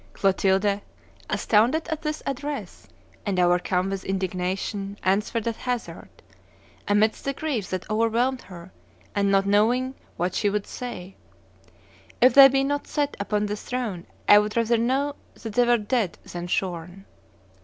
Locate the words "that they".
15.35-15.65